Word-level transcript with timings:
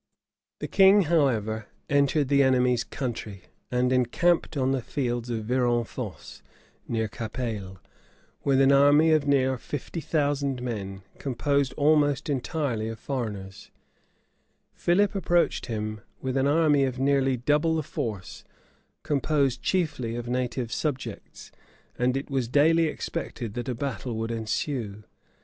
The 0.57 0.67
king, 0.67 1.03
however, 1.03 1.67
entered 1.87 2.27
the 2.27 2.41
enemy's 2.41 2.83
country, 2.83 3.43
and 3.69 3.93
encamped 3.93 4.57
on 4.57 4.71
the 4.71 4.81
fields 4.81 5.29
of 5.29 5.45
Vironfosse, 5.45 6.41
near 6.87 7.07
Capeile, 7.07 7.77
with 8.43 8.59
an 8.61 8.71
army 8.71 9.11
of 9.11 9.27
near 9.27 9.59
fifty 9.59 10.01
thousand 10.01 10.59
men, 10.59 11.03
composed 11.19 11.73
almost 11.73 12.29
entirely 12.31 12.87
of 12.89 12.97
foreigners: 12.97 13.69
Philip 14.73 15.13
approached 15.13 15.67
him 15.67 16.01
with 16.19 16.35
an 16.35 16.47
army 16.47 16.83
of 16.85 16.97
near 16.97 17.21
double 17.37 17.75
the 17.75 17.83
force, 17.83 18.43
composed 19.03 19.61
chiefly 19.61 20.15
of 20.15 20.27
native 20.27 20.71
subjects; 20.73 21.51
and 21.95 22.17
it 22.17 22.27
was 22.31 22.47
daily 22.47 22.87
expected 22.87 23.53
that 23.53 23.69
a 23.69 23.75
battle 23.75 24.15
would 24.17 24.31
ensue. 24.31 25.03